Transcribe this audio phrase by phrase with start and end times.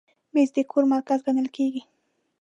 [0.33, 1.81] مېز د کور مرکز ګڼل کېږي.